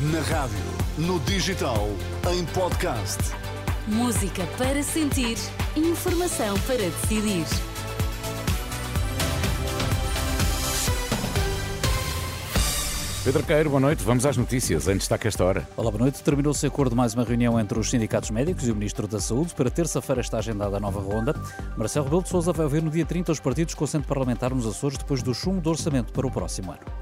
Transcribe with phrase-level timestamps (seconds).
[0.00, 0.56] Na rádio,
[0.96, 1.86] no digital,
[2.32, 3.18] em podcast.
[3.86, 5.36] Música para sentir,
[5.76, 7.44] informação para decidir.
[13.22, 14.02] Pedro Queiro, boa noite.
[14.02, 14.88] Vamos às notícias.
[14.88, 15.68] Em destaque esta hora.
[15.76, 16.22] Olá, boa noite.
[16.22, 19.52] Terminou-se acordo mais uma reunião entre os sindicatos médicos e o Ministro da Saúde.
[19.52, 21.34] Para terça-feira está agendada a nova ronda.
[21.76, 24.66] Marcelo Rebelo de Sousa vai ouvir no dia 30 os partidos com assento parlamentar nos
[24.66, 26.99] Açores depois do chumbo do orçamento para o próximo ano.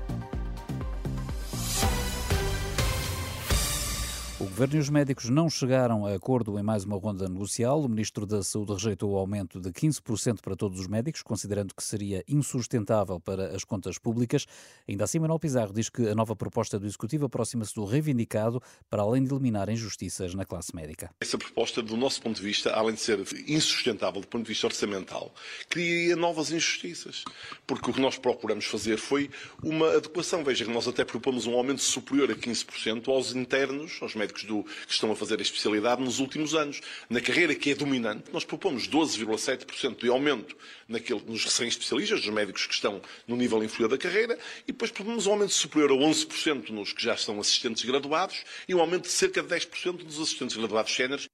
[4.58, 7.80] Governo e os médicos não chegaram a acordo em mais uma ronda negocial.
[7.80, 11.80] O Ministro da Saúde rejeitou o aumento de 15% para todos os médicos, considerando que
[11.80, 14.46] seria insustentável para as contas públicas.
[14.88, 19.02] Ainda assim, Manuel Pizarro diz que a nova proposta do Executivo aproxima-se do reivindicado para
[19.02, 21.08] além de eliminar injustiças na classe médica.
[21.20, 24.66] Essa proposta, do nosso ponto de vista, além de ser insustentável do ponto de vista
[24.66, 25.32] orçamental,
[25.68, 27.22] criaria novas injustiças.
[27.64, 29.30] Porque o que nós procuramos fazer foi
[29.62, 30.42] uma adequação.
[30.42, 34.64] Veja que nós até propomos um aumento superior a 15% aos internos, aos médicos do,
[34.64, 36.80] que estão a fazer a especialidade nos últimos anos.
[37.08, 40.56] Na carreira que é dominante, nós propomos 12,7% de aumento
[40.88, 45.26] naquele, nos recém-especialistas, dos médicos que estão no nível inferior da carreira, e depois propomos
[45.26, 49.10] um aumento superior a 11% nos que já são assistentes graduados e um aumento de
[49.10, 51.28] cerca de 10% dos assistentes graduados séniores.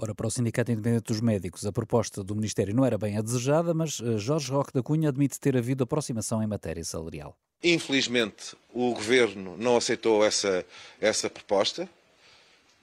[0.00, 3.20] Ora, para o Sindicato Independente dos Médicos, a proposta do Ministério não era bem a
[3.20, 7.36] desejada, mas eh, Jorge Roque da Cunha admite ter havido aproximação em matéria salarial.
[7.64, 10.64] Infelizmente, o Governo não aceitou essa,
[11.00, 11.90] essa proposta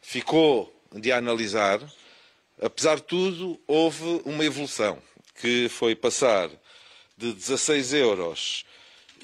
[0.05, 1.81] ficou de analisar,
[2.61, 5.01] apesar de tudo, houve uma evolução,
[5.41, 6.49] que foi passar
[7.17, 8.65] de 16 euros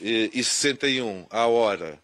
[0.02, 2.02] e 61 à hora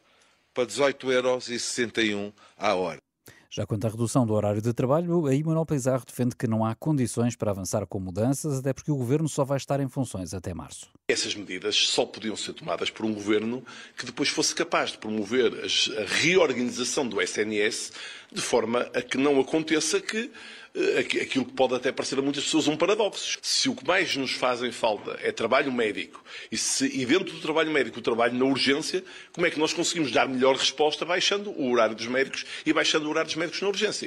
[0.53, 3.06] para 18 euros e 61 à hora.
[3.49, 6.75] Já quanto à redução do horário de trabalho, a Manuel Pizarro defende que não há
[6.75, 10.53] condições para avançar com mudanças, até porque o governo só vai estar em funções até
[10.53, 10.89] março.
[11.07, 13.63] Essas medidas só podiam ser tomadas por um governo
[13.97, 17.93] que depois fosse capaz de promover a reorganização do SNS
[18.31, 20.29] de forma a que não aconteça que
[20.75, 23.39] eh, aquilo que pode até parecer a muitas pessoas um paradoxo.
[23.41, 27.39] Se o que mais nos fazem falta é trabalho médico e, se, e dentro do
[27.39, 31.49] trabalho médico o trabalho na urgência, como é que nós conseguimos dar melhor resposta baixando
[31.51, 34.06] o horário dos médicos e baixando o horário dos médicos na urgência?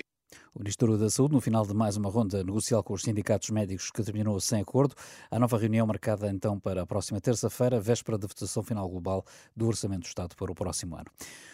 [0.52, 3.88] O Ministério da Saúde, no final de mais uma ronda negocial com os sindicatos médicos
[3.88, 4.96] que terminou sem acordo,
[5.30, 9.24] a nova reunião marcada então para a próxima terça-feira, véspera da votação final global
[9.54, 11.06] do Orçamento do Estado para o próximo ano.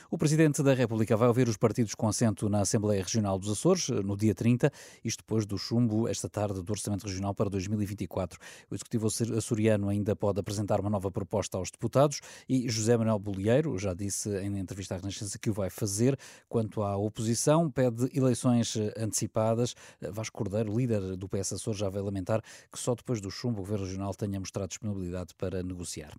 [0.08, 3.88] O Presidente da República vai ouvir os partidos com assento na Assembleia Regional dos Açores
[3.88, 4.72] no dia 30,
[5.04, 8.38] isto depois do chumbo esta tarde do Orçamento Regional para 2024.
[8.70, 13.76] O Executivo açoriano ainda pode apresentar uma nova proposta aos deputados e José Manuel Bolieiro
[13.78, 16.16] já disse em entrevista à Renascença que o vai fazer.
[16.48, 19.74] Quanto à oposição, pede eleições antecipadas.
[20.00, 23.64] Vasco Cordeiro, líder do PS Açores, já vai lamentar que só depois do chumbo o
[23.64, 26.12] Governo Regional tenha mostrado disponibilidade para negociar.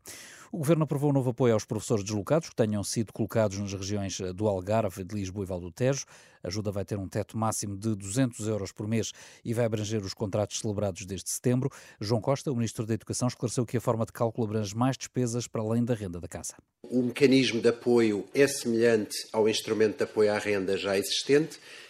[0.51, 4.17] O Governo aprovou um novo apoio aos professores deslocados que tenham sido colocados nas regiões
[4.35, 6.05] do Algarve, de Lisboa e Val do Tejo.
[6.43, 9.11] A ajuda vai ter um teto máximo de 200 euros por mês
[9.43, 11.69] e vai abranger os contratos celebrados desde setembro.
[11.99, 15.47] João Costa, o Ministro da Educação, esclareceu que a forma de cálculo abrange mais despesas
[15.47, 16.55] para além da renda da casa.
[16.83, 21.86] O mecanismo de apoio é semelhante ao instrumento de apoio à renda já existente, eh,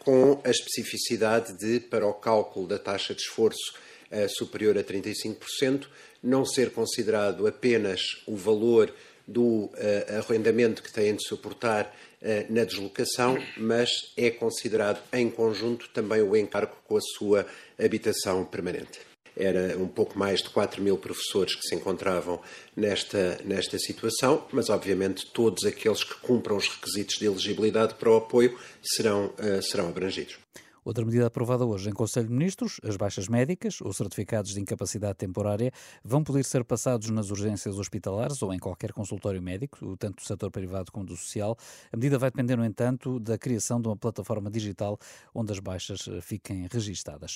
[0.00, 3.74] com a especificidade de, para o cálculo da taxa de esforço
[4.10, 5.86] eh, superior a 35%,
[6.22, 8.92] não ser considerado apenas o valor
[9.26, 9.72] do uh,
[10.18, 11.94] arrendamento que têm de suportar
[12.48, 17.46] na deslocação, mas é considerado em conjunto também o encargo com a sua
[17.78, 19.07] habitação permanente.
[19.38, 22.40] Era um pouco mais de 4 mil professores que se encontravam
[22.76, 28.16] nesta, nesta situação, mas obviamente todos aqueles que cumpram os requisitos de elegibilidade para o
[28.16, 30.38] apoio serão, uh, serão abrangidos.
[30.88, 35.18] Outra medida aprovada hoje em Conselho de Ministros, as baixas médicas ou certificados de incapacidade
[35.18, 35.70] temporária
[36.02, 40.50] vão poder ser passados nas urgências hospitalares ou em qualquer consultório médico, tanto do setor
[40.50, 41.58] privado como do social.
[41.92, 44.98] A medida vai depender, no entanto, da criação de uma plataforma digital
[45.34, 47.34] onde as baixas eh, fiquem registadas.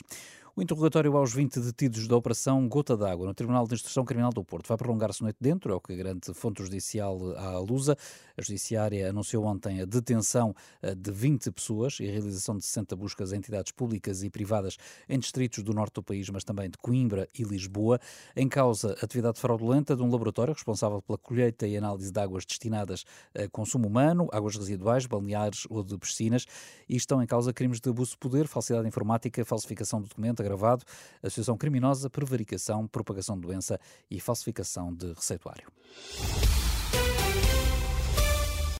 [0.54, 4.44] O interrogatório aos 20 detidos da Operação Gota d'Água no Tribunal de Instrução Criminal do
[4.44, 7.96] Porto vai prolongar-se noite dentro, é o que garante fonte judicial à Lusa.
[8.36, 12.94] A Judiciária anunciou ontem a detenção eh, de 20 pessoas e a realização de 60
[12.96, 14.76] buscas em entidades públicas e privadas
[15.08, 17.98] em distritos do norte do país, mas também de Coimbra e Lisboa.
[18.36, 23.06] Em causa, atividade fraudulenta de um laboratório responsável pela colheita e análise de águas destinadas
[23.34, 26.44] a consumo humano, águas residuais, balneares ou de piscinas.
[26.86, 30.84] E estão em causa crimes de abuso de poder, falsidade informática, falsificação de documento, agravado,
[31.22, 33.80] associação criminosa, prevaricação, propagação de doença
[34.10, 35.66] e falsificação de receituário.